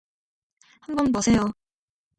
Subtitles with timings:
[0.81, 1.53] 한번 보세요.